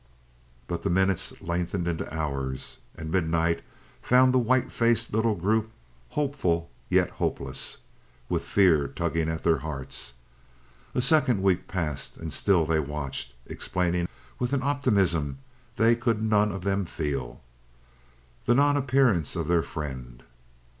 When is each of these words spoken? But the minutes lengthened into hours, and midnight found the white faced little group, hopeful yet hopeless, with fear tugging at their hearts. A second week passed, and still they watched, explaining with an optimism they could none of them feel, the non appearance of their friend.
But 0.65 0.81
the 0.81 0.89
minutes 0.89 1.39
lengthened 1.43 1.87
into 1.87 2.11
hours, 2.11 2.79
and 2.95 3.11
midnight 3.11 3.61
found 4.01 4.33
the 4.33 4.39
white 4.39 4.71
faced 4.71 5.13
little 5.13 5.35
group, 5.35 5.69
hopeful 6.17 6.71
yet 6.89 7.11
hopeless, 7.11 7.77
with 8.27 8.41
fear 8.41 8.87
tugging 8.87 9.29
at 9.29 9.43
their 9.43 9.59
hearts. 9.59 10.15
A 10.95 11.03
second 11.03 11.43
week 11.43 11.67
passed, 11.67 12.17
and 12.17 12.33
still 12.33 12.65
they 12.65 12.79
watched, 12.79 13.35
explaining 13.45 14.07
with 14.39 14.53
an 14.53 14.63
optimism 14.63 15.37
they 15.75 15.95
could 15.95 16.23
none 16.23 16.51
of 16.51 16.63
them 16.63 16.85
feel, 16.85 17.39
the 18.45 18.55
non 18.55 18.75
appearance 18.77 19.35
of 19.35 19.47
their 19.47 19.61
friend. 19.61 20.23